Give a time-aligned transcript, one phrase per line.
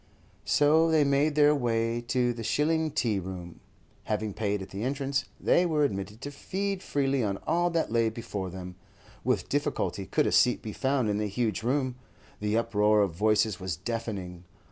[0.45, 3.59] So they made their way to the 'Shilling Tea room.'
[4.05, 8.09] Having paid at the entrance, they were admitted to feed freely on all that lay
[8.09, 8.77] before them.
[9.23, 11.97] With difficulty could a seat be found in the huge room;
[12.39, 14.43] the uproar of voices was deafening.